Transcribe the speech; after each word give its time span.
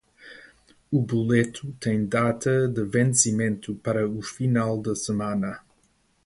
O 0.91 0.99
boleto 0.99 1.73
tem 1.79 2.03
data 2.07 2.67
de 2.67 2.83
vencimento 2.83 3.75
para 3.75 4.09
o 4.09 4.19
final 4.23 4.81
da 4.81 4.95
semana 4.95 5.59